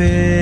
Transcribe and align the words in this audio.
મને 0.00 0.33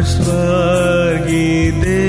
ಶಾಶ್ವಗಿದೆ 0.00 2.07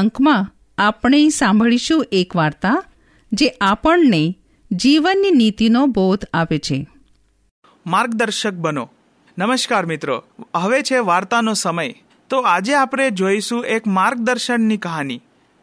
અંકમાં 0.00 0.54
આપણે 0.78 1.28
સાંભળીશું 1.28 2.06
એક 2.12 2.36
વાર્તા 2.36 2.84
જે 3.32 3.48
આપણને 3.48 4.34
જીવનની 4.72 5.30
નીતિનો 5.30 5.86
બોધ 5.86 6.24
આપે 6.34 6.58
છે. 6.58 6.86
માર્ગદર્શક 7.86 8.52
બનો. 8.52 8.90
નમસ્કાર 9.38 9.86
મિત્રો. 9.86 10.24
હવે 10.56 10.82
છે 10.82 10.98
વાર્તાનો 10.98 11.54
સમય. 11.54 11.94
તો 12.30 12.40
આજે 12.40 12.74
આપણે 12.74 13.10
જોઈશું 13.10 13.66
એક 13.66 13.86
માર્ગદર્શનની 13.86 14.76
કહાની. 14.76 15.20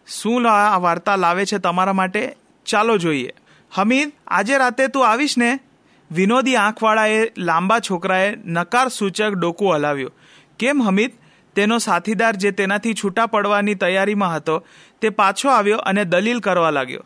શું 0.07 0.51
આ 0.51 0.77
વાર્તા 0.77 1.15
લાવે 1.15 1.45
છે 1.45 1.57
તમારા 1.57 1.93
માટે? 1.93 2.35
ચાલો 2.65 2.97
જોઈએ. 2.97 3.33
હમીદ, 3.71 4.11
આજે 4.27 4.57
રાતે 4.57 4.87
તું 4.87 5.07
આવીશ 5.07 5.37
ને? 5.37 5.59
વિનોદી 6.11 6.55
આંખવાળાએ 6.55 7.31
લાંબા 7.37 7.79
છોકરાએ 7.79 8.35
નકાર 8.35 8.87
સૂચક 8.87 9.33
ડોકું 9.33 9.75
હલાવ્યું. 9.75 10.11
કેમ 10.59 10.83
હમીદ? 10.83 11.11
તેનો 11.57 11.77
સાથીદાર 11.77 12.35
જે 12.35 12.51
તેનાથી 12.51 12.93
છૂટા 12.93 13.25
પડવાની 13.25 13.75
તૈયારીમાં 13.75 14.35
હતો, 14.35 14.65
તે 15.01 15.09
પાછો 15.09 15.49
આવ્યો 15.49 15.77
અને 15.77 16.05
દલીલ 16.05 16.39
કરવા 16.39 16.69
લાગ્યો. 16.69 17.03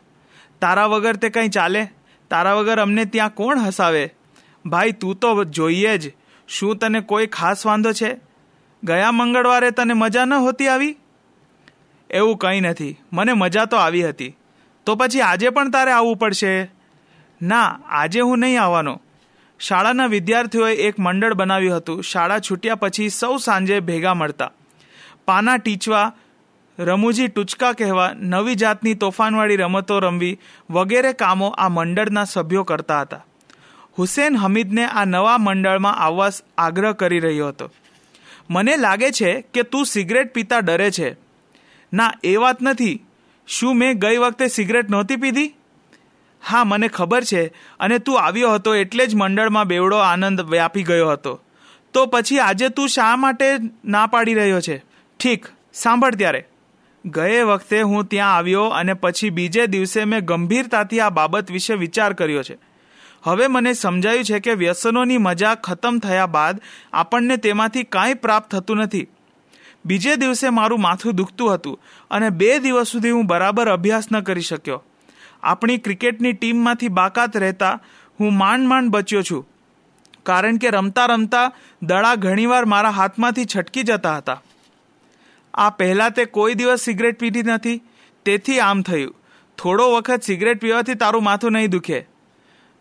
તારા 0.60 0.86
વગર 0.86 1.16
તે 1.16 1.28
કંઈ 1.28 1.48
ચાલે? 1.48 1.88
તારા 2.30 2.54
વગર 2.54 2.80
અમને 2.80 3.04
ત્યાં 3.04 3.34
કોણ 3.34 3.58
હસાવે? 3.58 4.14
ભાઈ, 4.66 4.92
તું 4.92 5.16
તો 5.16 5.44
જોઈએ 5.44 5.98
જ. 5.98 6.12
શું 6.48 6.76
તને 6.76 7.00
કોઈ 7.00 7.26
ખાસ 7.26 7.66
વાંધો 7.66 7.92
છે? 7.92 8.16
ગયા 8.84 9.12
મંગળવારે 9.12 9.70
તને 9.70 9.94
મજા 9.94 10.24
ન 10.24 10.34
હોતી 10.34 10.68
આવી? 10.68 10.96
એવું 12.10 12.36
કંઈ 12.36 12.60
નથી. 12.60 12.96
મને 13.12 13.32
મજા 13.32 13.64
તો 13.64 13.76
આવી 13.76 14.08
હતી. 14.08 14.36
તો 14.86 14.94
પછી 14.94 15.20
આજે 15.20 15.48
પણ 15.48 15.70
તારે 15.70 15.92
આવવું 15.92 16.16
પડશે? 16.16 16.70
ના, 17.42 17.80
આજે 17.88 18.20
હું 18.20 18.38
નહીં 18.38 18.62
આવવાનો. 18.62 19.01
શાળાના 19.62 20.06
વિદ્યાર્થીઓએ 20.06 20.74
એક 20.74 20.98
મંડળ 20.98 21.34
બનાવ્યું 21.34 21.76
હતું. 21.76 22.02
શાળા 22.02 22.38
છૂટ્યા 22.38 22.74
પછી 22.74 23.08
સૌ 23.08 23.36
સાંજે 23.36 23.80
ભેગા 23.80 24.14
મળતા. 24.14 24.50
પાના 25.24 25.56
ટીચવા, 25.56 26.12
રમૂજી 26.78 27.28
ટૂચકા 27.28 27.72
કહેવા, 27.72 28.12
નવી 28.14 28.54
જાતની 28.54 28.94
તોફાનવાળી 28.94 29.56
રમતો 29.56 29.98
રમવી 29.98 30.38
વગેરે 30.70 31.12
કામો 31.12 31.48
આ 31.48 31.68
મંડળના 31.68 32.24
સભ્યો 32.24 32.64
કરતા 32.64 33.00
હતા. 33.00 33.26
હુસેન 33.98 34.36
હમીદને 34.36 34.84
આ 34.84 35.04
નવા 35.04 35.38
મંડળમાં 35.38 35.96
આવવા 35.96 36.30
આગ્રહ 36.58 36.92
કરી 36.92 37.20
રહ્યો 37.20 37.48
હતો. 37.48 37.70
મને 38.50 38.76
લાગે 38.76 39.10
છે 39.10 39.40
કે 39.40 39.62
તું 39.62 39.86
સિગરેટ 39.86 40.32
પીતા 40.32 40.58
ડરે 40.58 40.90
છે. 40.90 41.16
ના, 41.92 42.12
એ 42.24 42.36
વાત 42.36 42.62
નથી. 42.62 43.04
શું 43.46 43.76
મેં 43.76 43.98
ગઈ 43.98 44.16
વખતે 44.16 44.46
સિગરેટ 44.46 44.90
નહોતી 44.90 45.16
પીધી? 45.16 45.54
હા, 46.48 46.64
મને 46.64 46.88
ખબર 46.88 47.24
છે 47.24 47.46
અને 47.80 47.98
તું 47.98 48.20
આવ્યો 48.20 48.54
હતો 48.54 48.74
એટલે 48.74 49.06
જ 49.06 49.14
મંડળમાં 49.14 49.66
બેવડો 49.66 49.96
આનંદ 49.96 50.40
વ્યાપી 50.40 50.82
ગયો 50.82 51.10
હતો. 51.10 51.40
તો 51.92 52.06
પછી 52.06 52.38
આજે 52.38 52.68
તું 52.68 52.88
શા 52.88 53.16
માટે 53.16 53.44
ના 53.84 54.06
પાડી 54.06 54.34
રહ્યો 54.34 54.60
છે? 54.60 54.84
ઠીક, 55.20 55.46
સાંભળ 55.72 56.14
ત્યારે. 56.14 56.48
ગયે 57.04 57.42
વખતે 57.42 57.82
હું 57.82 58.04
ત્યાં 58.04 58.36
આવ્યો 58.36 58.64
અને 58.64 58.94
પછી 58.94 59.30
બીજે 59.30 59.66
દિવસે 59.66 60.04
મેં 60.04 60.20
ગંભીરતાથી 60.20 61.00
આ 61.00 61.10
બાબત 61.10 61.50
વિશે 61.50 61.74
વિચાર 61.74 62.12
કર્યો 62.12 62.42
છે. 62.42 62.58
હવે 63.22 63.46
મને 63.46 63.72
સમજાયું 63.72 64.24
છે 64.24 64.40
કે 64.40 64.52
વ્યસનોની 64.52 65.18
મજા 65.18 65.54
ખતમ 65.54 65.98
થયા 65.98 66.26
બાદ 66.26 66.60
આપણને 66.92 67.36
તેમાંથી 67.36 67.82
કાંઈ 67.82 68.14
પ્રાપ્ત 68.14 68.50
થતું 68.50 68.76
નથી. 68.76 69.06
બીજે 69.84 70.16
દિવસે 70.16 70.48
મારું 70.48 70.80
માથું 70.80 71.12
દુખતું 71.12 71.54
હતું 71.54 71.80
અને 72.10 72.30
બે 72.30 72.58
દિવસ 72.58 72.88
સુધી 72.88 73.10
હું 73.10 73.26
બરાબર 73.26 73.68
અભ્યાસ 73.68 74.12
ન 74.12 74.20
કરી 74.20 74.40
શક્યો. 74.40 74.84
આપણી 75.42 75.78
ક્રિકેટની 75.78 76.32
ટીમમાંથી 76.32 76.88
બાકાત 76.88 77.36
રહેતા 77.36 77.80
હું 78.20 78.34
માંડ 78.34 78.66
માંડ 78.66 78.90
બચ્યો 78.90 79.22
છું. 79.22 79.48
કારણ 80.22 80.56
કે 80.56 80.70
રમતા 80.70 81.06
રમતા 81.06 81.52
દડા 81.82 82.14
ઘણીવાર 82.14 82.64
મારા 82.64 82.90
હાથમાંથી 82.90 83.44
છટકી 83.56 83.82
જતા 83.82 84.16
હતા. 84.16 84.42
આ 85.54 85.70
પહેલાં 85.70 86.10
તે 86.10 86.24
કોઈ 86.24 86.54
દિવસ 86.54 86.80
સિગરેટ 86.80 87.18
પીધી 87.18 87.42
નથી. 87.42 87.82
તેથી 88.24 88.60
આમ 88.60 88.82
થયું. 88.82 89.14
થોડો 89.58 89.96
વખત 89.96 90.22
સિગરેટ 90.22 90.60
પીવાથી 90.60 90.94
તારું 90.94 91.24
માથું 91.24 91.52
નહીં 91.52 91.70
દુખે. 91.70 92.06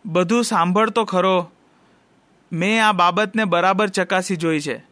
બધું 0.06 0.44
સાંભળતો 0.44 1.06
ખરો. 1.06 1.52
મેં 2.52 2.88
આ 2.88 2.92
બાબતને 2.92 3.46
બરાબર 3.46 3.88
ચકાસી 3.88 4.36
જોઈ 4.36 4.60
છે. 4.60 4.84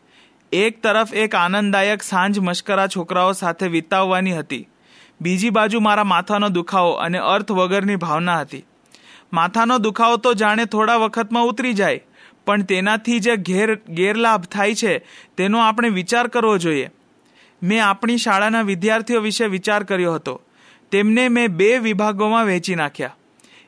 એક 0.52 0.82
તરફ 0.82 1.14
એક 1.14 1.36
આનંદદાયક 1.36 2.04
સાંજ 2.04 2.40
મશ્કરા 2.40 2.88
છોકરાઓ 2.88 3.32
સાથે 3.32 3.68
વિતાવવાની 3.68 4.38
હતી. 4.38 4.70
બીજી 5.22 5.50
બાજુ 5.50 5.80
મારા 5.80 6.04
માથાનો 6.04 6.50
દુખાવો 6.50 6.92
અને 6.92 7.18
અર્થ 7.18 7.52
વગરની 7.52 7.96
ભાવના 7.96 8.40
હતી. 8.40 8.66
માથાનો 9.34 9.78
દુખાવો 9.78 10.18
તો 10.18 10.34
જાણે 10.34 10.66
થોડા 10.66 10.96
વખતમાં 10.96 11.44
ઉતરી 11.44 11.74
જાય, 11.74 12.00
પણ 12.46 12.62
તેનાથી 12.62 13.20
જે 13.20 13.36
ઘેર, 13.36 13.76
ગેરલાભ 13.76 14.46
થાય 14.46 14.76
છે, 14.76 15.06
તેનો 15.38 15.60
આપણે 15.60 15.90
વિચાર 15.90 16.28
કરવો 16.28 16.58
જોઈએ. 16.58 16.92
મેં 17.64 17.86
આપણી 17.86 18.18
શાળાના 18.18 18.62
વિદ્યાર્થીઓ 18.62 19.22
વિશે 19.22 19.46
વિચાર 19.46 19.84
કર્યો 19.84 20.14
હતો. 20.14 20.42
તેમને 20.92 21.30
મેં 21.30 21.48
બે 21.48 21.78
વિભાગોમાં 21.78 22.46
વહેંચી 22.46 22.76
નાખ્યા. 22.76 23.16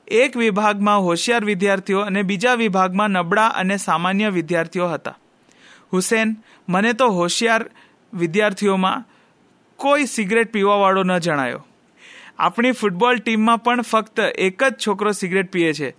એક 0.08 0.38
વિભાગમાં 0.38 1.00
હોશિયાર 1.00 1.46
વિદ્યાર્થીઓ 1.46 2.00
અને 2.00 2.22
બીજા 2.22 2.54
વિભાગમાં 2.54 3.10
નબળા 3.10 3.48
અને 3.48 3.78
સામાન્ય 3.78 4.30
વિદ્યાર્થીઓ 4.30 4.88
હતા. 4.88 5.18
હુસેન, 5.94 6.38
મને 6.70 6.94
તો 6.94 7.10
હોશિયાર 7.10 7.66
વિદ્યાર્થીઓમાં 8.14 9.06
કોઈ 9.82 10.06
સિગરેટ 10.06 10.52
પીવાવાળો 10.52 11.04
ન 11.04 11.18
જણાયો. 11.18 11.66
આપણી 12.40 12.72
ફૂટબોલ 12.72 13.18
ટીમમાં 13.18 13.64
પણ 13.64 13.82
ફક્ત 13.82 14.20
એક 14.20 14.64
જ 14.64 14.76
છોકરો 14.88 15.12
સિગરેટ 15.12 15.52
પીએ 15.52 15.74
છે. 15.74 15.90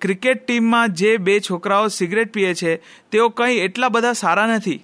ક્રિકેટ 0.00 0.46
ટીમમાં 0.46 0.94
જે 0.94 1.16
બે 1.16 1.40
છોકરાઓ 1.40 1.88
સિગરેટ 1.88 2.32
પીએ 2.32 2.54
છે, 2.54 2.76
તેઓ 3.10 3.28
કંઈ 3.28 3.58
એટલા 3.58 3.88
બધા 3.88 4.12
સારા 4.12 4.46
નથી. 4.46 4.80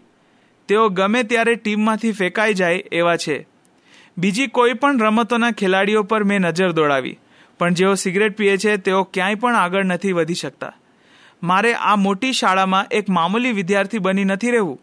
તેઓ 0.68 0.88
ગમે 0.88 1.22
ત્યારે 1.22 1.54
ટીમમાંથી 1.54 2.12
ફેંકાઈ 2.12 2.54
જાય 2.54 2.84
એવા 2.92 3.16
છે. 3.16 3.46
બીજી 4.18 4.46
કોઈ 4.46 4.72
પણ 4.72 5.00
રમતોના 5.00 5.50
ખેલાડીઓ 5.50 6.02
પર 6.02 6.24
મેં 6.24 6.40
નજર 6.40 6.72
દોડાવી, 6.72 7.18
પણ 7.58 7.74
જેઓ 7.74 7.94
સિગરેટ 7.94 8.36
પીએ 8.36 8.56
છે, 8.56 8.76
તેઓ 8.76 9.02
ક્યાંય 9.04 9.34
પણ 9.34 9.56
આગળ 9.56 9.84
નથી 9.84 10.12
વધી 10.12 10.34
શકતા. 10.34 10.72
મારે 11.42 11.74
આ 11.74 11.96
મોટી 11.96 12.32
શાળામાં 12.32 12.86
એક 12.90 13.08
મામૂલી 13.08 13.52
વિદ્યાર્થી 13.52 13.98
બની 13.98 14.24
નથી 14.24 14.50
રહેવું. 14.50 14.80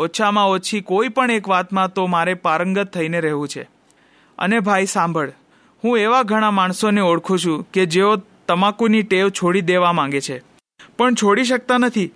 ઓછામાં 0.00 0.48
ઓછી 0.48 0.80
કોઈ 0.80 1.08
પણ 1.08 1.30
એક 1.30 1.48
વાતમાં 1.48 1.92
તો 1.92 2.06
મારે 2.06 2.34
પારંગત 2.34 2.86
થઈને 2.86 3.20
રહેવું 3.20 3.48
છે. 3.48 3.62
અને 4.38 4.60
ભાઈ 4.60 4.86
સાંભળ, 4.86 5.32
હું 5.84 5.98
એવા 5.98 6.22
ઘણા 6.22 6.50
માણસોને 6.50 7.00
ઓળખું 7.00 7.38
છું 7.38 7.70
કે 7.72 7.86
જેઓ 7.86 8.16
તમાકુની 8.48 9.02
ટેવ 9.02 9.28
છોડી 9.28 9.60
દેવા 9.60 9.92
માંગે 9.92 10.20
છે. 10.20 10.42
પણ 10.96 11.14
છોડી 11.14 11.44
શકતા 11.44 11.78
નથી. 11.78 12.10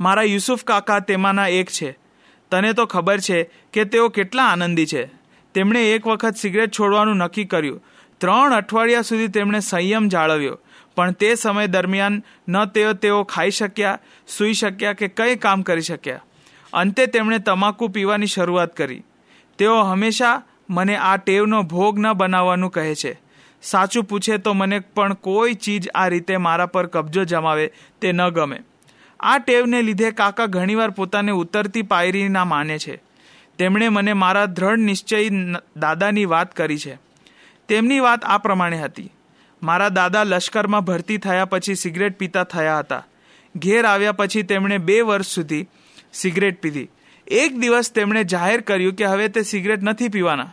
મારા 0.00 0.22
યુસુફ 0.22 0.64
કાકા 0.64 0.98
તેમાંના 0.98 1.46
એક 1.46 1.70
છે. 1.70 1.98
તને 2.50 2.72
તો 2.72 2.86
ખબર 2.86 3.20
છે 3.20 3.50
કે 3.72 3.84
તેઓ 3.84 4.08
કેટલા 4.08 4.44
આનંદી 4.44 4.86
છે. 4.86 5.06
તેમણે 5.54 5.92
એક 5.92 6.06
વખત 6.06 6.36
સિગરેટ 6.36 6.70
છોડવાનું 6.78 7.16
નક્કી 7.16 7.44
કર્યું. 7.44 7.84
ત્રણ 8.18 8.54
અઠવાડિયા 8.54 9.02
સુધી 9.02 9.28
તેમણે 9.28 9.60
સંયમ 9.60 10.08
જાળવ્યો. 10.08 10.58
પણ 10.96 11.10
તે 11.10 11.34
સમય 11.34 11.66
દરમિયાન 11.66 12.22
ન 12.48 12.64
તેઓ 12.64 12.92
તેઓ 12.92 13.22
ખાઈ 13.22 13.50
શક્યા, 13.50 13.98
સૂઈ 14.28 14.52
શક્યા 14.52 14.92
કે 14.92 15.08
કંઈ 15.08 15.36
કામ 15.36 15.62
કરી 15.62 15.80
શક્યા. 15.80 16.20
અંતે 16.72 17.06
તેમણે 17.06 17.38
તમાકુ 17.38 17.88
પીવાની 17.88 18.26
શરૂઆત 18.26 18.76
કરી. 18.76 19.02
તેઓ 19.58 19.80
હંમેશા 19.82 20.42
મને 20.70 20.96
આ 20.96 21.16
ટેવનો 21.16 21.62
ભોગ 21.62 21.98
ન 21.98 22.12
બનાવવાનું 22.12 22.70
કહે 22.70 22.94
છે. 22.94 23.20
સાચું 23.62 24.04
પૂછે 24.04 24.38
તો 24.38 24.52
મને 24.52 24.78
પણ 24.78 25.14
કોઈ 25.14 25.54
ચીજ 25.54 25.88
આ 25.94 26.08
રીતે 26.08 26.36
મારા 26.36 26.66
પર 26.66 26.86
કબજો 26.86 27.24
જમાવે 27.24 27.72
તે 28.00 28.12
ન 28.12 28.28
ગમે. 28.28 28.60
આ 29.20 29.38
ટેવને 29.38 29.82
લીધે 29.82 30.10
કાકા 30.10 30.46
ઘણીવાર 30.46 30.90
પોતાને 30.90 31.32
ઉતરતી 31.32 31.82
પાયરીના 31.82 32.44
માને 32.44 32.78
છે. 32.78 33.02
તેમણે 33.58 33.88
મને 33.88 34.12
મારા 34.12 34.46
દ્રઢ 34.46 34.76
નિશ્ચય 34.76 35.28
દાદાની 35.76 36.24
વાત 36.24 36.56
કરી 36.56 36.78
છે. 36.78 36.98
તેમની 37.68 38.00
વાત 38.00 38.24
આ 38.24 38.38
પ્રમાણે 38.38 38.78
હતી. 38.78 39.12
મારા 39.62 39.88
દાદા 39.88 40.22
લશ્કરમાં 40.22 40.80
ભરતી 40.80 41.16
થયા 41.16 41.44
પછી 41.44 41.74
સિગરેટ 41.74 42.18
પીતા 42.18 42.44
થયા 42.44 42.78
હતા. 42.78 43.06
ઘેર 43.56 43.84
આવ્યા 43.84 44.12
પછી 44.12 44.42
તેમણે 44.42 44.78
બે 44.78 45.00
વર્ષ 45.00 45.26
સુધી 45.26 45.66
સિગરેટ 46.12 46.60
પીધી. 46.60 46.88
એક 47.26 47.58
દિવસ 47.58 47.92
તેમણે 47.92 48.24
જાહેર 48.24 48.60
કર્યું 48.60 48.94
કે 48.94 49.04
હવે 49.04 49.28
તે 49.28 49.42
સિગરેટ 49.42 49.82
નથી 49.82 50.08
પીવાના. 50.08 50.52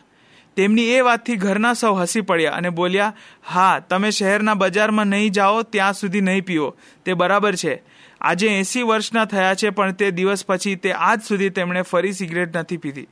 તેમની 0.58 0.84
એ 0.84 1.02
વાતથી 1.02 1.36
ઘરના 1.36 1.74
સૌ 1.74 1.94
હસી 1.94 2.22
પડ્યા 2.22 2.52
અને 2.52 2.70
બોલ્યા, 2.70 3.14
હા, 3.44 3.80
તમે 3.80 4.12
શહેરના 4.12 4.54
બજારમાં 4.54 5.08
નહીં 5.08 5.32
જાઓ, 5.32 5.64
ત્યાં 5.64 5.94
સુધી 5.94 6.22
નહીં 6.22 6.46
પીવો 6.46 6.76
તે 7.06 7.14
બરાબર 7.14 7.56
છે. 7.56 7.82
આજે 8.22 8.48
એંસી 8.48 8.84
વર્ષના 8.84 9.26
થયા 9.26 9.56
છે, 9.56 9.70
પણ 9.70 9.92
તે 9.92 10.12
દિવસ 10.12 10.46
પછી 10.46 10.76
તે 10.76 10.92
આજ 10.92 11.22
સુધી 11.24 11.50
તેમણે 11.50 11.82
ફરી 11.82 12.14
સિગરેટ 12.14 12.58
નથી 12.58 12.78
પીધી. 12.78 13.08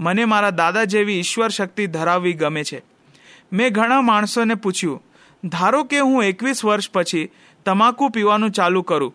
મને 0.00 0.24
મારા 0.24 0.50
દાદા 0.50 0.84
જેવી 0.84 1.18
ઈશ્વર 1.18 1.48
શક્તિ 1.48 1.86
ધરાવવી 1.86 2.32
ગમે 2.32 2.64
છે. 2.64 2.82
મેં 3.52 3.72
ઘણા 3.72 4.00
માણસોને 4.00 4.54
પૂછ્યું, 4.54 5.02
ધારો 5.44 5.84
કે 5.84 5.98
હું 5.98 6.24
એકવીસ 6.24 6.64
વર્ષ 6.64 6.90
પછી 6.90 7.30
તમાકુ 7.64 8.08
પીવાનું 8.08 8.50
ચાલુ 8.50 8.82
કરું, 8.82 9.14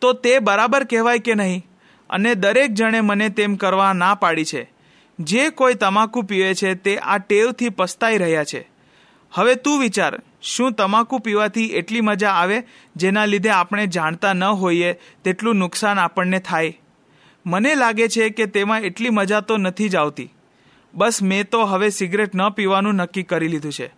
તો 0.00 0.12
તે 0.12 0.38
બરાબર 0.38 0.84
કહેવાય 0.84 1.18
કે 1.18 1.34
નહીં? 1.34 1.66
અને 2.10 2.34
દરેક 2.34 2.70
જણે 2.72 3.00
મને 3.00 3.28
તેમ 3.28 3.54
કરવા 3.54 3.92
ના 3.92 4.14
પાડી 4.14 4.44
છે. 4.44 4.70
જે 5.18 5.48
કોઈ 5.48 5.74
તમાકુ 5.74 6.22
પીવે 6.22 6.54
છે 6.54 6.74
તે 6.74 6.98
આ 6.98 7.18
ટેવથી 7.18 7.68
પસ્તાઈ 7.68 8.18
રહ્યા 8.18 8.44
છે. 8.44 8.70
હવે 9.32 9.54
તું 9.54 9.80
વિચાર, 9.80 10.22
શું 10.42 10.72
તમાકુ 10.72 11.18
પીવાથી 11.18 11.66
એટલી 11.66 12.00
મજા 12.00 12.30
આવે 12.30 12.62
જેના 12.96 13.24
લીધે 13.24 13.50
આપણે 13.50 13.86
જાણતા 13.86 14.32
ન 14.32 14.44
હોઈએ 14.44 14.92
તેટલું 14.92 15.56
નુકસાન 15.56 15.98
આપણને 15.98 16.38
થાય? 16.38 16.80
મને 17.46 17.74
લાગે 17.74 18.08
છે 18.08 18.30
કે 18.30 18.46
તેમાં 18.46 18.80
એટલી 18.80 19.10
મજા 19.10 19.40
તો 19.40 19.56
નથી 19.56 19.88
જ 19.88 19.96
આવતી. 19.96 20.34
બસ 20.94 21.22
મેં 21.22 21.48
તો 21.48 21.64
હવે 21.64 21.88
સિગરેટ 21.88 22.34
ન 22.34 22.48
પીવાનું 22.48 22.94
નક્કી 22.94 23.22
કરી 23.22 23.48
લીધું 23.48 23.72
છે. 23.72 23.94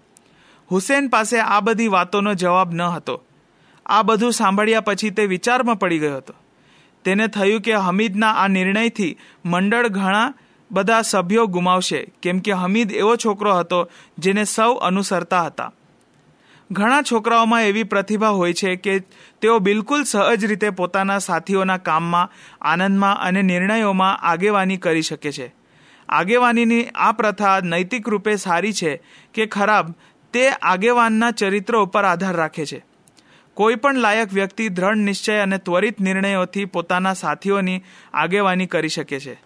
હુસેન 0.71 1.09
પાસે 1.09 1.41
આ 1.41 1.61
બધી 1.61 1.89
વાતોનો 1.89 2.35
જવાબ 2.35 2.75
ન 2.75 2.83
હતો. 2.83 3.25
આ 3.87 4.03
બધું 4.03 4.33
સાંભળ્યા 4.33 4.81
પછી 4.81 5.11
તે 5.11 5.27
વિચારમાં 5.27 5.79
પડી 5.79 5.99
ગયો 5.99 6.17
હતો. 6.17 6.35
તેને 7.07 7.27
થયું 7.27 7.61
કે 7.61 7.73
હમીદના 7.73 8.33
આ 8.33 8.49
નિર્ણયથી 8.49 9.19
મંડળ 9.45 9.89
ઘણા 9.89 10.35
બધા 10.71 11.03
સભ્યો 11.03 11.47
ગુમાવશે. 11.47 12.13
કેમ 12.23 12.39
કે 12.39 12.53
હમીદ 12.53 12.93
એવો 12.93 13.17
છોકરો 13.17 13.59
હતો 13.59 13.91
જેને 14.19 14.45
સૌ 14.45 14.73
અનુસરતા 14.73 15.43
હતા. 15.43 15.73
ઘણા 16.73 17.03
છોકરાઓમાં 17.03 17.63
એવી 17.63 17.83
પ્રતિભા 17.83 18.29
હોય 18.29 18.53
છે 18.53 18.77
કે 18.77 18.99
તેઓ 19.41 19.59
બિલકુલ 19.59 20.03
સહજ 20.03 20.45
રીતે 20.45 20.71
પોતાના 20.71 21.19
સાથીઓના 21.19 21.77
કામમાં, 21.77 22.31
આનંદમાં 22.61 23.17
અને 23.17 23.43
નિર્ણયોમાં 23.43 24.17
આગેવાની 24.17 24.77
કરી 24.77 25.03
શકે 25.03 25.33
છે. 25.33 25.55
આગેવાનીની 26.09 26.85
આ 26.95 27.13
પ્રથા 27.13 27.61
નૈતિક 27.61 28.09
રૂપે 28.09 28.37
સારી 28.37 28.73
છે 28.73 29.03
કે 29.35 29.47
ખરાબ 29.47 29.95
તે 30.33 30.49
આગેવાનના 30.49 31.31
ચરિત્ર 31.31 31.77
ઉપર 31.77 32.05
આધાર 32.05 32.37
રાખે 32.37 32.67
છે. 32.67 32.85
કોઈ 33.57 33.75
પણ 33.75 33.95
લાયક 33.95 34.33
વ્યક્તિ 34.33 34.69
દ્રઢ 34.69 34.97
નિશ્ચય 34.97 35.37
અને 35.37 35.59
ત્વરિત 35.59 36.01
નિર્ણયોથી 36.01 36.65
પોતાના 36.65 37.15
સાથીઓની 37.15 37.83
આગેવાની 38.15 38.67
કરી 38.67 38.89
શકે 38.89 39.21
છે. 39.21 39.41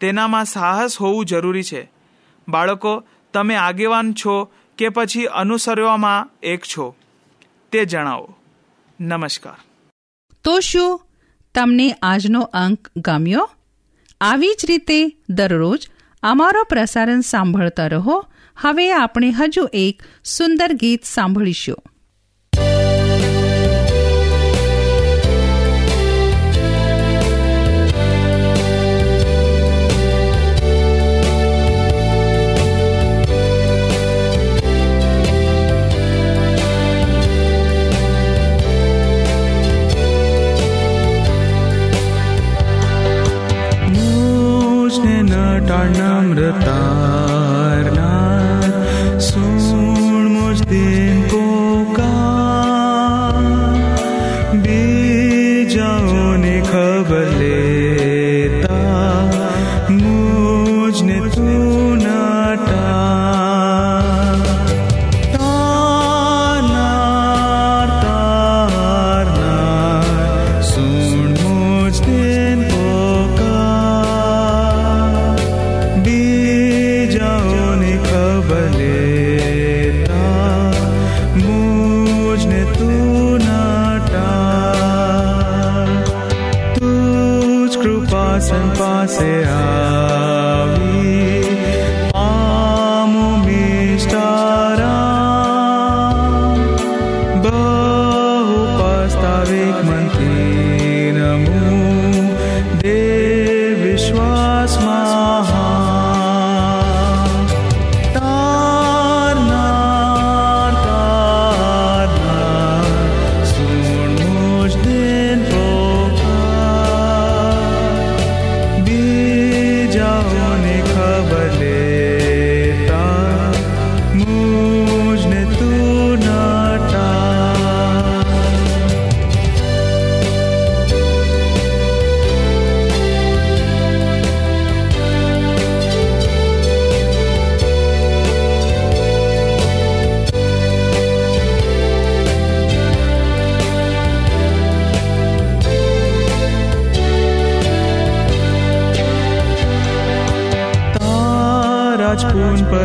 તેનામાં 0.00 0.44
સાહસ 0.44 1.00
હોવું 1.00 1.26
જરૂરી 1.26 1.62
છે. 1.62 1.90
બાળકો, 2.48 3.04
તમે 3.32 3.54
આગેવાન 3.54 4.12
છો 4.12 4.52
કે 4.78 4.88
પછી 4.88 5.24
અનુસરવામાં 5.24 6.30
એક 6.42 6.62
છો? 6.62 6.96
તે 7.72 7.84
જણાવો. 7.84 8.36
નમસ્કાર. 9.00 9.56
તો 10.44 10.60
શું 10.60 11.00
તમને 11.54 11.96
આજનો 12.02 12.40
અંક 12.40 12.90
ગમ્યો? 12.96 13.50
આવી 14.20 14.48
જ 14.48 14.66
રીતે 14.68 15.16
દરરોજ 15.28 15.88
અમારો 16.22 16.64
પ્રસારણ 16.64 17.20
સાંભળતા 17.20 17.86
રહો. 17.86 18.24
હવે 18.56 18.92
આપણે 18.92 19.30
હજુ 19.30 19.68
એક 19.72 20.02
સુંદર 20.24 20.72
ગીત 20.72 21.04
સાંભળીશું. 21.04 21.82
कृपा 88.33 88.39
सन 88.41 88.69
पासे 88.77 89.31
आवी 89.45 90.32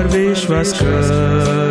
सर्वेश्वस्कर 0.10 1.69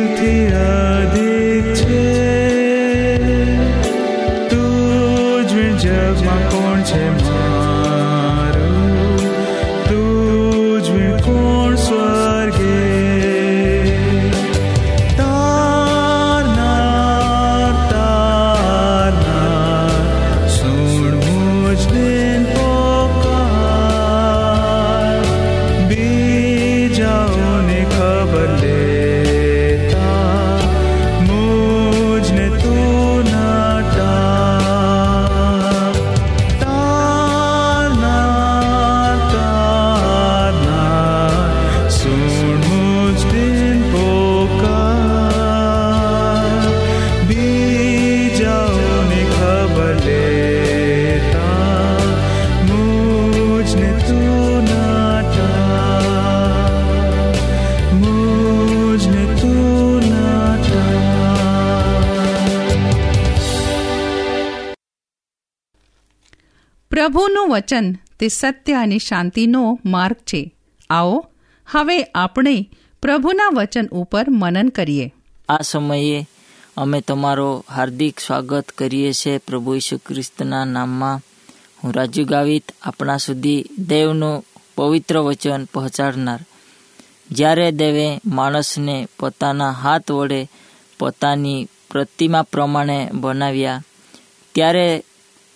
પ્રભુનું 67.07 67.49
વચન 67.49 67.93
તે 68.19 68.27
સત્ય 68.27 68.73
અને 68.73 68.97
શાંતિનો 68.97 69.79
માર્ગ 69.85 70.15
છે. 70.15 70.51
આવો, 70.89 71.25
હવે 71.67 72.03
આપણે 72.03 72.69
પ્રભુના 73.01 73.49
વચન 73.53 73.87
ઉપર 73.87 74.29
મનન 74.29 74.69
કરીએ. 74.69 75.13
આ 75.49 75.61
સમયે 75.61 76.27
અમે 76.77 77.01
તમારો 77.01 77.65
હાર્દિક 77.69 78.19
સ્વાગત 78.19 78.69
કરીએ 78.69 79.13
છીએ 79.13 79.37
પ્રભુ 79.37 79.75
ઈસુ 79.75 79.97
ખ્રિસ્તના 79.97 80.65
નામમાં. 80.65 81.21
હું 81.83 81.93
રાજુ 81.93 82.25
ગાવિત 82.25 82.71
આપણા 82.81 83.17
સુધી 83.17 83.65
દેવનું 83.87 84.45
પવિત્ર 84.75 85.17
વચન 85.17 85.65
પહોંચાડનાર. 85.65 86.39
જ્યારે 87.31 87.71
દેવે 87.71 88.19
માણસને 88.25 89.07
પોતાના 89.19 89.71
હાથ 89.71 90.11
વડે 90.11 90.49
પોતાની 90.99 91.67
પ્રતિમા 91.91 92.41
પ્રમાણે 92.41 93.09
બનાવ્યા, 93.13 93.83
ત્યારે 94.55 95.03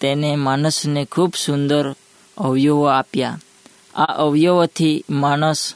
તેને 0.01 0.35
માણસને 0.35 1.05
ખૂબ 1.05 1.33
સુંદર 1.45 1.95
અવયવો 2.37 2.85
આપ્યા. 2.85 3.39
આ 3.95 4.05
અવયવોથી 4.05 5.05
માણસ 5.09 5.73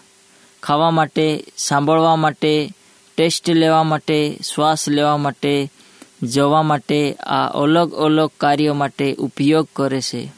ખાવા 0.63 0.91
માટે, 0.91 1.46
સાંભળવા 1.58 2.15
માટે, 2.15 2.70
ટેસ્ટ 3.17 3.50
લેવા 3.50 3.84
માટે, 3.84 4.39
શ્વાસ 4.53 4.89
લેવા 4.89 5.17
માટે, 5.17 5.72
જવા 6.24 6.62
માટે 6.62 7.13
આ 7.13 7.48
અલગ 7.48 7.94
અલગ 7.94 8.29
કાર્યો 8.38 8.74
માટે 8.74 9.15
ઉપયોગ 9.15 9.67
કરે 9.75 10.01
છે. 10.01 10.32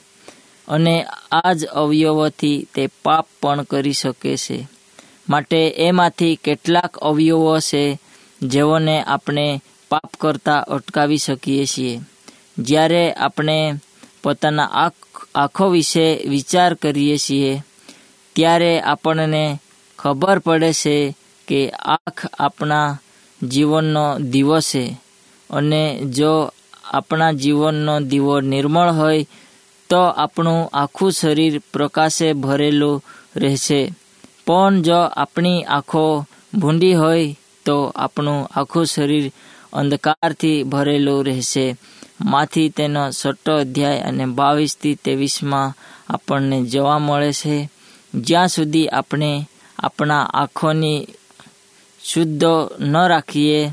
અને 0.68 1.06
આ 1.32 1.54
જ 1.54 1.66
અવયવોથી 1.66 2.68
તે 2.74 2.88
પાપ 2.88 3.28
પણ 3.42 3.62
કરી 3.62 3.94
શકે 3.94 4.38
છે. 4.38 4.68
માટે 5.30 5.70
એમાંથી 5.70 6.36
કેટલાક 6.36 6.98
અવયવો 6.98 7.60
છે 7.60 8.00
જેઓને 8.42 9.04
આપણે 9.04 9.62
પાપ 9.90 10.12
કરતા 10.22 10.60
અટકાવી 10.60 11.18
શકીએ 11.18 11.66
છીએ. 11.66 12.00
જ્યારે 12.60 13.14
આપણે 13.14 13.74
પોતાના 14.24 14.66
આંખ, 14.66 14.94
આંખો 15.36 15.70
વિશે 15.70 16.16
વિચાર 16.16 16.74
કરીએ 16.74 17.18
છીએ, 17.18 17.62
ત્યારે 18.36 18.80
આપણને 18.80 19.60
ખબર 20.00 20.40
પડે 20.40 20.74
છે 20.74 21.16
કે 21.48 21.70
આંખ 21.70 22.26
આપણા 22.40 23.00
જીવનનો 23.44 24.20
દીવો 24.20 24.60
છે. 24.60 24.98
અને 25.50 26.00
જો 26.04 26.54
આપણા 26.94 27.32
જીવનનો 27.32 28.00
દીવો 28.00 28.42
નિર્મળ 28.42 28.90
હોય, 28.90 29.26
તો 29.90 29.98
આપણું 29.98 30.70
આખું 30.74 31.12
શરીર 31.12 31.62
પ્રકાશે 31.74 32.34
ભરેલું 32.34 33.04
રહેશે. 33.36 33.94
પણ 34.48 34.82
જો 34.82 34.96
આપણી 34.96 35.64
આંખો 35.64 36.26
ભૂંડી 36.54 36.94
હોય, 36.94 37.36
તો 37.66 37.94
આપણું 37.96 38.50
આખું 38.56 38.86
શરીર 38.86 39.32
અંધકારથી 39.74 40.64
ભરેલું 40.64 41.26
રહેશે. 41.26 41.76
માંથી 42.26 42.70
તેનો 42.70 43.12
છઠ્ઠો 43.12 43.58
અધ્યાય 43.58 44.00
અને 44.00 44.26
બાવીસથી 44.26 44.96
ત્રેવીસમાં 44.96 45.74
આપણને 46.10 46.66
જોવા 46.66 47.00
મળે 47.00 47.34
છે. 47.34 47.70
જ્યાં 48.14 48.48
સુધી 48.48 48.88
આપણે 48.88 49.50
આપણા 49.80 50.24
આંખોની 50.24 51.08
શુદ્ધ 52.04 52.44
ન 52.80 53.08
રાખીએ, 53.08 53.70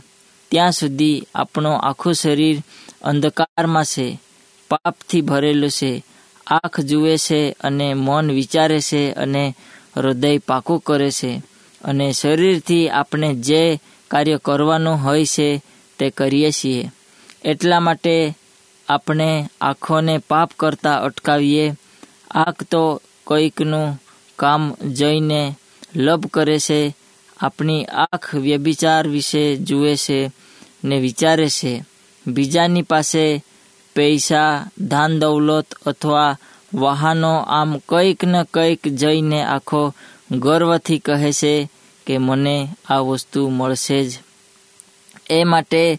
ત્યાં 0.50 0.72
સુધી 0.72 1.26
આપણું 1.34 1.80
આખું 1.80 2.14
શરીર 2.14 2.62
અંધકારમાં 3.02 3.84
છે, 3.84 4.20
પાપથી 4.70 5.20
ભરેલું 5.20 5.70
છે, 5.70 6.04
આંખ 6.46 6.80
જુએ 6.80 7.16
છે 7.16 7.56
અને 7.60 7.94
મન 7.94 8.30
વિચારે 8.30 8.80
છે 8.80 9.12
અને 9.12 9.56
હૃદય 9.96 10.38
પાકું 10.38 10.80
કરે 10.80 11.10
છે. 11.10 11.42
અને 11.84 12.12
શરીરથી 12.12 12.88
આપણે 12.88 13.34
જે 13.34 13.78
કાર્ય 14.10 14.38
કરવાનું 14.44 15.04
હોય 15.04 15.24
છે, 15.24 15.62
તે 15.98 16.10
કરીએ 16.10 16.50
છીએ. 16.50 16.90
એટલા 17.44 17.80
માટે 17.80 18.34
આપણે 18.88 19.50
આંખોને 19.60 20.18
પાપ 20.18 20.50
કરતા 20.56 20.96
અટકાવીએ. 20.96 21.74
આંખ 22.30 22.62
તો 22.62 23.02
કોઈકનું 23.24 24.02
કામ 24.36 24.74
જઈને 24.74 25.56
લભ 25.96 26.26
કરે 26.26 26.58
છે, 26.58 26.96
આપણી 27.40 27.84
આંખ 27.84 28.34
વ્યભિચાર 28.34 29.08
વિશે 29.08 29.56
જુએ 29.56 29.96
છે 29.96 30.30
ને 30.84 30.98
વિચારે 30.98 31.48
છે. 31.48 31.84
બીજાની 32.26 32.82
પાસે 32.82 33.44
પૈસા 33.96 34.70
ધાન 34.80 35.18
દૌલત 35.18 35.74
અથવા 35.86 36.38
વાહનો 36.74 37.36
આમ 37.36 37.78
કંઈક 37.88 38.24
ને 38.24 38.44
કંઈક 38.54 38.88
જઈને 38.88 39.42
આખો 39.42 39.94
ગર્વથી 40.30 40.98
કહે 40.98 41.32
છે 41.32 41.68
કે 42.06 42.18
મને 42.18 42.68
આ 42.88 42.98
વસ્તુ 42.98 43.48
મળશે 43.48 44.04
જ. 44.04 44.18
એ 45.30 45.44
માટે 45.44 45.98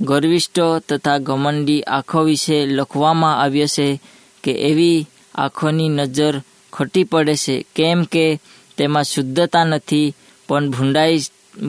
ગર્વિષ્ઠો 0.00 0.78
તથા 0.78 1.18
ઘમંડી 1.18 1.82
આંખો 1.82 2.22
વિશે 2.22 2.66
લખવામાં 2.66 3.42
આવ્યો 3.42 3.66
છે 3.66 4.00
કે 4.44 4.52
એવી 4.52 5.06
આંખોની 5.34 5.88
નજર 5.88 6.42
ખટી 6.72 7.04
પડે 7.04 7.36
છે. 7.36 7.66
કેમ 7.74 8.04
કે 8.04 8.40
તેમાં 8.76 9.04
શુદ્ધતા 9.04 9.64
નથી, 9.64 10.14
પણ 10.48 10.70
ભૂંડાઈ 10.70 11.20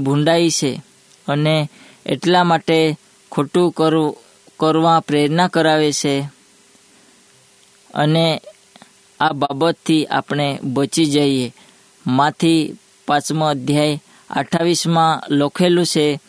ભૂંડાઈ 0.04 0.50
છે 0.50 0.82
અને 1.28 1.70
એટલા 2.06 2.44
માટે 2.44 2.98
ખોટું 3.32 3.72
કરવું 3.72 4.18
કરવા 4.60 5.00
પ્રેરણા 5.00 5.48
કરાવે 5.48 5.92
છે. 5.92 6.20
અને 7.94 8.42
આ 9.20 9.32
બાબતથી 9.32 10.06
આપણે 10.06 10.60
બચી 10.64 11.06
જઈએ. 11.06 11.54
માંથી 12.08 12.78
પાંચમો 13.08 13.46
અધ્યાય 13.46 14.02
અઠ્ઠાવીસમાં 14.30 15.24
લખેલું 15.30 15.86
છે 15.86 16.20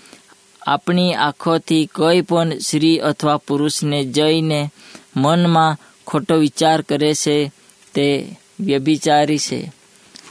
આપણી 0.66 1.14
આંખોથી 1.14 1.86
કોઈ 1.86 2.20
પણ 2.20 2.58
સ્ત્રી 2.58 2.98
અથવા 3.00 3.36
પુરુષને 3.36 4.04
જઈને 4.04 4.70
મનમાં 5.16 5.76
ખોટો 6.06 6.34
વિચાર 6.36 6.82
કરે 6.82 7.14
છે, 7.14 7.52
તે 7.94 8.36
વ્યભિચારી 8.60 9.38
છે. 9.38 9.72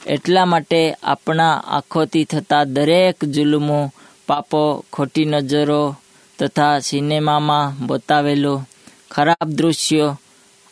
એટલા 0.05 0.45
માટે 0.45 0.95
આપણા 1.03 1.63
આંખોથી 1.67 2.25
થતા 2.25 2.65
દરેક 2.65 3.25
જુલમો, 3.25 3.91
પાપો, 4.27 4.85
ખોટી 4.93 5.25
નજરો 5.25 5.95
તથા 6.39 6.79
સિનેમામાં 6.79 7.73
બતાવેલો 7.87 8.63
ખરાબ 9.09 9.49
દૃશ્યો 9.49 10.17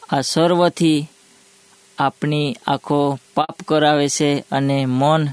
આ 0.09 0.21
સર્વથી 0.21 1.07
આપણી 1.97 2.57
આંખો 2.67 3.19
પાપ 3.35 3.57
કરાવે 3.65 4.09
છે 4.09 4.43
અને 4.51 4.85
મન 4.85 5.29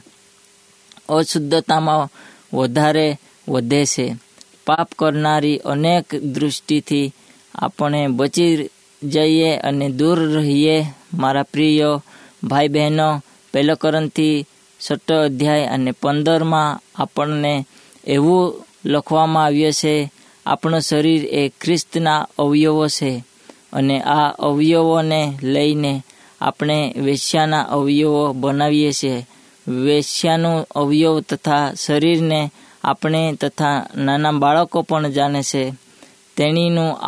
અશુદ્ધતામાં 1.09 2.09
વધારે 2.53 3.19
વધે 3.49 3.85
છે. 3.85 4.17
પાપ 4.67 4.89
કરનારી 4.99 5.59
અનેક 5.59 6.15
દૃષ્ટિથી 6.15 7.13
આપણે 7.55 8.09
બચી 8.09 8.71
જઈએ 9.03 9.57
અને 9.57 9.89
દૂર 9.89 10.19
રહીએ. 10.19 10.85
મારા 11.15 11.43
પ્રિય 11.43 12.01
ભાઈ 12.43 12.69
બહેનો 12.69 13.23
પહેલો 13.53 13.75
કરંથી 13.75 14.47
છઠ્ઠો 14.81 15.17
અધ્યાય 15.25 15.67
અને 15.67 15.91
પંદરમાં 15.93 16.81
આપણને 17.03 17.67
એવું 18.07 18.65
લખવામાં 18.85 19.45
આવ્યું 19.45 19.73
છે, 19.73 20.11
આપણું 20.47 20.81
શરીર 20.81 21.25
એ 21.25 21.53
ખ્રિસ્તના 21.61 22.27
અવયવો 22.39 22.89
છે 22.89 23.25
અને 23.73 24.01
આ 24.01 24.29
અવયવોને 24.39 25.39
લઈને 25.43 26.03
આપણે 26.41 26.93
વેશ્યાના 26.97 27.63
અવયવો 27.63 28.33
બનાવીએ 28.33 28.93
છીએ. 28.93 29.27
વેશ્યાનું 29.69 30.67
અવયવ 30.75 31.21
તથા 31.21 31.73
શરીરને 31.75 32.51
આપણે 32.85 33.39
તથા 33.41 33.87
નાના 33.97 34.33
બાળકો 34.33 34.83
પણ 34.83 35.09
જાણે 35.09 35.43
છે. 35.43 35.75
તેણીનું 36.37 37.01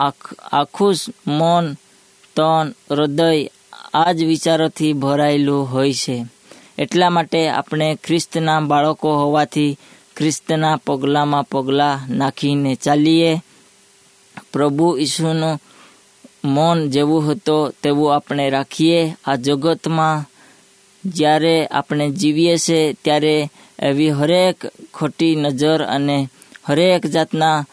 આખું 0.53 0.95
મન, 1.27 1.75
તન, 2.37 2.75
હૃદય 2.91 3.47
આ 3.95 4.13
જ 4.13 4.25
વિચારોથી 4.25 4.93
ભરાયેલું 4.93 5.73
હોય 5.73 5.93
છે. 5.93 6.27
એટલા 6.79 7.11
માટે 7.11 7.49
આપણે 7.49 7.99
ખ્રિસ્તના 8.05 8.61
બાળકો 8.61 9.17
હોવાથી 9.17 9.79
ખ્રિસ્તના 10.17 10.81
પગલામાં 10.87 11.49
પગલાં 11.49 12.17
નાખીને 12.17 12.75
ચાલીએ. 12.75 13.39
પ્રભુ 14.53 14.99
ઈસુનું 14.99 15.61
મન 16.45 16.91
જેવું 16.91 17.33
હતો 17.33 17.71
તેવું 17.83 18.15
આપણે 18.15 18.51
રાખીએ. 18.51 19.17
આ 19.25 19.37
જગતમાં 19.37 20.25
જ્યારે 21.05 21.67
આપણે 21.67 22.11
જીવીએ 22.11 22.57
છીએ, 22.57 22.93
ત્યારે 22.93 23.49
એવી 23.79 24.11
હરેક 24.11 24.57
ખોટી 24.95 25.37
નજર 25.37 25.83
અને 25.83 26.29
હરેક 26.65 27.07
જાતના 27.07 27.65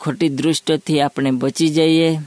ખોટી 0.00 0.28
દૃષ્ટિથી 0.28 1.00
આપણે 1.00 1.30
બચી 1.30 1.68
જઈએ. 1.68 2.20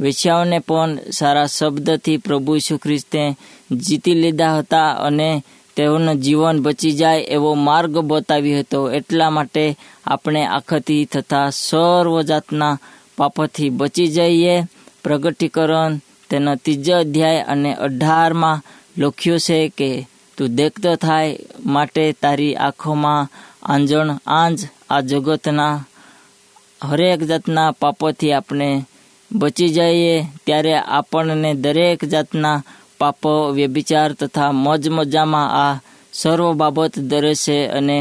વેશ્યાઓને 0.00 0.58
પણ 0.58 0.98
સારા 1.10 1.46
શબ્દથી 1.46 2.16
પ્રભુ 2.16 2.56
ઈસુ 2.56 2.78
ખ્રિસ્તે 2.78 3.36
જીતી 3.72 4.14
લીધા 4.14 4.58
હતા 4.58 4.90
અને 4.92 5.44
તેઓનું 5.76 6.14
જીવન 6.14 6.62
બચી 6.62 6.92
જાય 6.92 7.20
એવો 7.20 7.54
માર્ગ 7.54 7.98
બતાવ્યો 7.98 8.58
હતો. 8.58 8.90
એટલા 8.90 9.30
માટે 9.30 9.76
આપણે 10.06 10.46
આખતી 10.46 11.04
થતા 11.04 11.50
સર્વ 11.50 12.22
જાતના 12.22 12.78
પાપથી 13.16 13.70
બચી 13.70 14.06
જઈએ. 14.06 14.64
પ્રગટીકરણ 15.04 15.98
તેનો 16.30 16.56
ત્રીજો 16.56 16.96
અધ્યાય 16.98 17.42
અને 17.42 17.74
અઢારમાં 17.74 18.62
લખ્યું 18.98 19.40
છે 19.40 19.68
કે 19.68 20.08
તું 20.36 20.54
દેખતો 20.54 20.96
થાય 20.96 21.38
માટે 21.64 22.12
તારી 22.12 22.54
આંખોમાં 22.56 23.28
આંજણ 23.62 24.18
આંજ 24.26 24.58
આ 24.90 25.00
જગતના 25.00 25.84
હરેક 26.82 27.20
જાતના 27.22 27.70
પાપોથી 27.70 28.32
આપણે 28.32 28.84
બચી 29.32 29.68
જઈએ 29.68 30.26
ત્યારે 30.46 30.74
આપણને 30.78 31.54
દરેક 31.54 32.04
જાતના 32.04 32.62
પાપો, 32.98 33.50
વ્યભિચાર 33.50 34.12
તથા 34.12 34.52
મોજ 34.52 34.88
મજામાં 34.88 35.68
આ 35.68 35.80
સર્વ 36.12 36.52
બાબત 36.52 36.98
દરે 36.98 37.34
છે 37.34 37.66
અને 37.66 37.98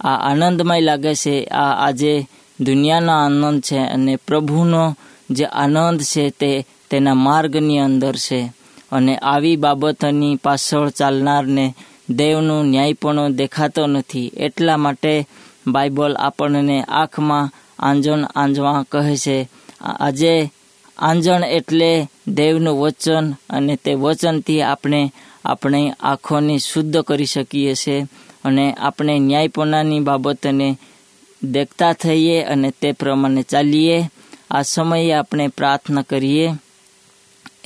આ 0.00 0.18
આનંદમય 0.30 0.80
લાગે 0.80 1.14
છે. 1.14 1.44
આ 1.44 1.86
આજે 1.86 2.26
દુનિયાનો 2.60 3.12
આનંદ 3.12 3.62
છે 3.62 3.78
અને 3.78 4.16
પ્રભુનો 4.16 4.96
જે 5.30 5.44
આનંદ 5.44 6.00
છે 6.00 6.30
તે 6.30 6.66
તેના 6.90 7.14
માર્ગની 7.14 7.78
અંદર 7.78 8.16
છે. 8.16 8.52
અને 8.92 9.16
આવી 9.16 9.56
બાબતોની 9.56 10.36
પાછળ 10.36 10.88
ચાલનારને 10.88 11.74
દેવનું 12.10 12.66
ન્યાયપણો 12.66 13.28
દેખાતો 13.28 13.86
નથી. 13.86 14.32
એટલા 14.36 14.76
માટે 14.76 15.26
બાઇબલ 15.66 16.16
આપણને 16.16 16.82
આંખમાં 16.82 17.50
આંજણ 17.78 18.24
આંજવા 18.24 18.84
કહે 18.92 19.16
છે 19.16 19.48
આજે 19.80 20.50
આંજણ 20.98 21.44
એટલે 21.44 22.08
દેવનું 22.28 22.80
વચન 22.80 23.32
અને 23.50 23.76
તે 23.76 23.94
વચનથી 23.94 24.62
આપણે 24.62 25.12
આપણી 25.44 25.92
આંખોને 26.00 26.58
શુદ્ધ 26.58 26.96
કરી 26.96 27.24
શકીએ 27.24 27.74
છીએ 27.74 28.06
અને 28.44 28.72
આપણે 28.72 29.18
ન્યાયપણાની 29.18 30.00
બાબતને 30.00 30.78
દેખતા 31.42 31.92
થઈએ 31.92 32.42
અને 32.42 32.70
તે 32.70 32.92
પ્રમાણે 32.92 33.42
ચાલીએ. 33.42 34.10
આ 34.50 34.62
સમયે 34.62 35.12
આપણે 35.12 35.48
પ્રાર્થના 35.48 36.02
કરીએ. 36.02 36.52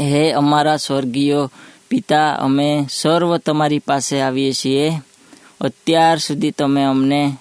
હે 0.00 0.32
અમારા 0.32 0.76
સ્વર્ગીય 0.76 1.48
પિતા, 1.88 2.32
અમે 2.32 2.86
સર્વ 2.90 3.36
તમારી 3.36 3.78
પાસે 3.78 4.20
આવીએ 4.20 4.52
છીએ. 4.52 4.92
અત્યાર 5.60 6.18
સુધી 6.18 6.50
તમે 6.50 6.82
અમને 6.82 7.36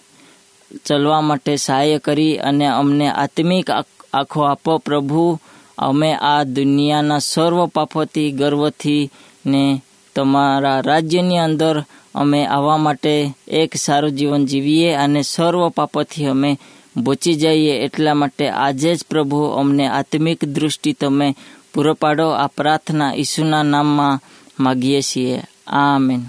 ચલવા 0.86 1.22
માટે 1.22 1.56
સહાય 1.56 2.00
કરી 2.00 2.38
અને 2.38 2.66
અમને 2.66 3.08
આત્મિક 3.10 3.70
આખો 4.14 4.42
આપો 4.42 4.78
પ્રભુ. 4.78 5.40
અમે 5.78 6.14
આ 6.14 6.44
દુનિયાના 6.44 7.20
સર્વ 7.20 7.66
પાપોથી, 7.66 8.32
ગર્વથી 8.32 9.12
ને 9.46 9.82
તમારા 10.16 10.82
રાજ્યની 10.82 11.38
અંદર 11.38 11.84
અમે 12.16 12.46
આવવા 12.46 12.78
માટે 12.78 13.34
એક 13.48 13.76
સારું 13.76 14.12
જીવન 14.12 14.46
જીવીએ 14.46 14.94
અને 14.94 15.22
સર્વ 15.22 15.70
પાપોથી 15.70 16.26
અમે 16.26 16.60
બચી 16.98 17.34
જઈએ. 17.34 17.74
એટલા 17.78 18.14
માટે 18.14 18.50
આજે 18.50 18.96
જ 18.96 19.00
પ્રભુ 19.10 19.44
અમને 19.44 19.88
આત્મિક 19.88 20.46
દૃષ્ટિ 20.46 20.94
તમે 20.94 21.36
પૂરો 21.78 21.94
પાડો 21.94 22.30
આ 22.30 22.48
પ્રાર્થના 22.48 23.14
ઈસુના 23.14 23.64
નામમાં 23.64 24.20
માગીએ 24.60 25.02
છીએ. 25.02 25.44
આમેન. 25.68 26.24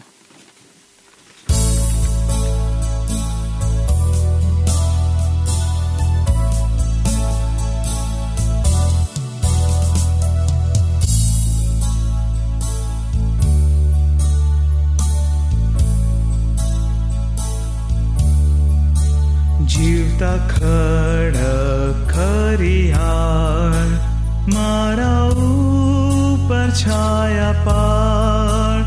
જીવતા 19.67 20.37
ખડક 20.37 22.13
ખરિયાર 22.13 24.08
મારા 24.55 25.25
ઉપર 25.47 26.69
છાયા 26.81 27.55
પાર 27.67 28.79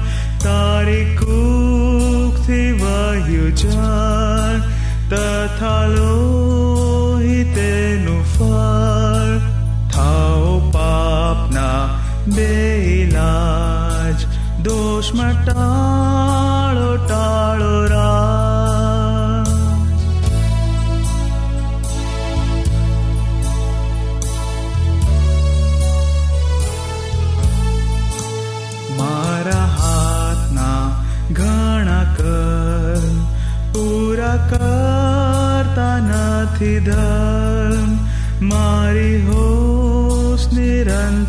તારી 0.44 1.06
કુખથી 1.22 2.70
વહ્યું 2.82 3.54
જળ 3.62 4.60
તથા 5.14 5.86
લોહી 5.96 7.44
તેનું 7.56 8.24
ફળ. 8.34 8.71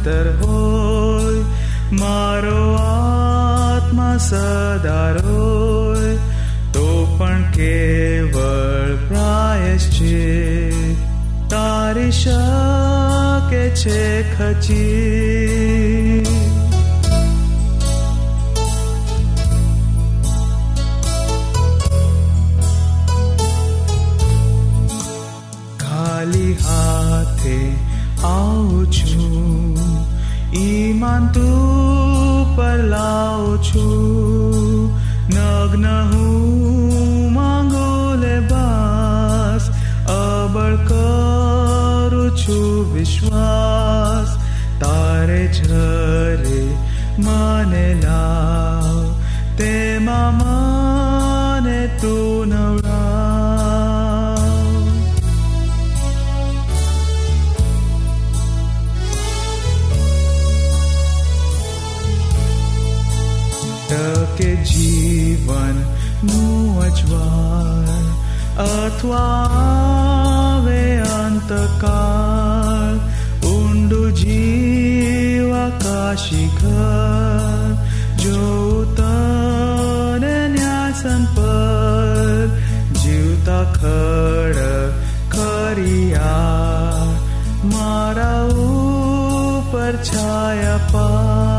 નિરંતર 0.07 0.47
હોય 0.47 1.45
મારો 1.93 2.75
આત્મા 2.75 4.17
સદા 4.17 5.11
રોય 5.11 6.17
તો 6.73 7.17
પણ 7.19 7.43
કેવળ 7.43 8.97
છે. 9.77 10.71
તારી 11.49 12.11
શકે 12.11 13.71
છે 13.71 14.23
ખચી? 14.39 16.12
આવું 28.25 28.93
છું. 28.93 29.79
ઈમાન 30.55 31.33
તું 31.33 32.57
પર 32.57 32.85
લાવું 32.85 33.63
છું. 33.63 34.97
નગ્ન 35.29 35.87
હું 35.87 37.33
માંગો 37.33 38.15
લે 38.15 38.41
બાસ. 38.41 39.71
અબળ 40.09 40.77
કરું 40.77 42.37
છું 42.37 42.95
વિશ્વાસ. 42.95 44.37
તારે 44.81 45.47
છરે 45.47 46.67
મને 47.19 48.01
લાવ. 48.03 48.72
અજવાળ 66.93 67.89
અથવા 68.63 69.49
આવે 70.65 70.99
અંતકાળ. 70.99 72.97
ઊંડું 73.49 74.13
જીવ 74.13 75.55
આકાશી 75.55 76.51
ઘર. 76.63 77.75
જો 78.17 78.85
તને 78.97 80.49
જીવતા 83.03 83.63
ખડ 83.63 84.57
ખરિયા. 85.31 86.93
મારા 87.65 88.43
ઉપર 88.43 89.93
છાયા 89.93 90.77
પા 90.77 91.52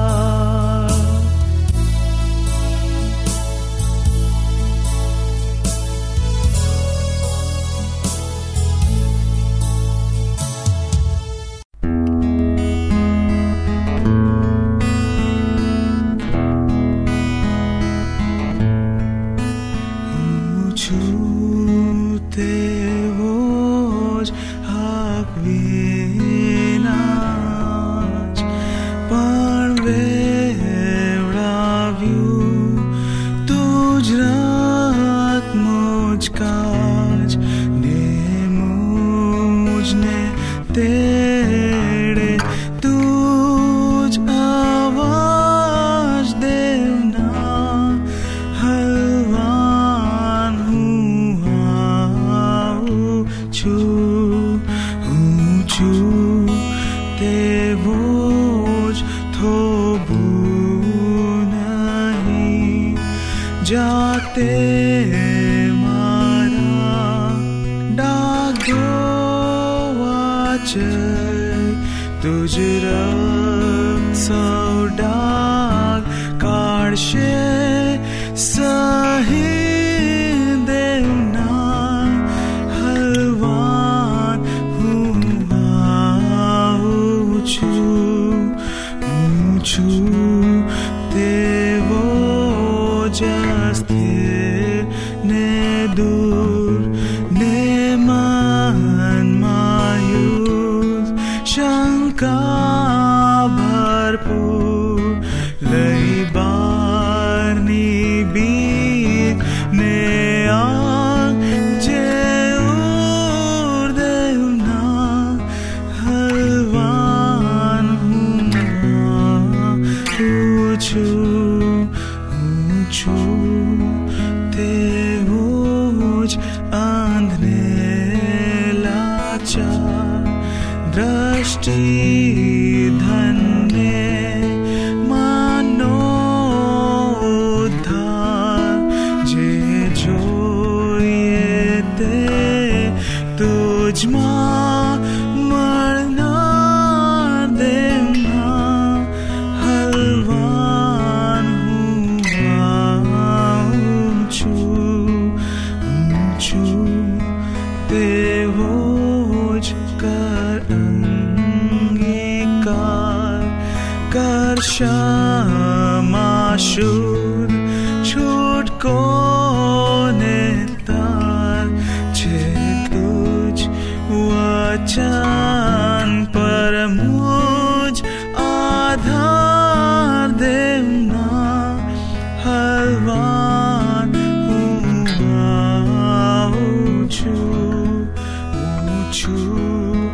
છું 189.14 190.10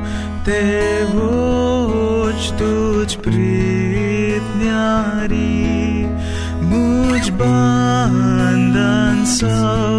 તેવો 0.46 1.32
જ 2.32 2.44
તુજ 2.60 3.12
પ્રીત 3.24 4.46
ન્યારી 4.60 6.08
મુજ 6.70 7.26
બંધન 7.40 9.18
સૌ 9.38 9.99